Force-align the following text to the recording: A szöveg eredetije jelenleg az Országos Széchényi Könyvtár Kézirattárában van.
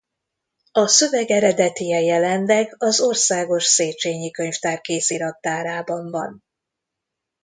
A 0.71 0.87
szöveg 0.87 1.29
eredetije 1.31 2.01
jelenleg 2.01 2.75
az 2.77 2.99
Országos 2.99 3.63
Széchényi 3.65 4.31
Könyvtár 4.31 4.81
Kézirattárában 4.81 6.11
van. 6.11 6.43